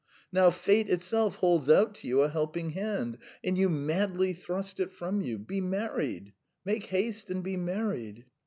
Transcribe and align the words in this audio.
Now 0.31 0.49
fate 0.49 0.89
itself 0.89 1.35
holds 1.35 1.69
out 1.69 1.93
to 1.93 2.07
you 2.07 2.21
a 2.21 2.29
helping 2.29 2.71
hand, 2.71 3.19
and 3.43 3.55
you 3.55 3.69
madly 3.69 4.33
thrust 4.33 4.79
it 4.79 4.91
from 4.91 5.21
you. 5.21 5.37
Be 5.37 5.61
married, 5.61 6.33
make 6.65 6.87
haste 6.87 7.29
and 7.29 7.43
be 7.43 7.55
married!" 7.55 8.25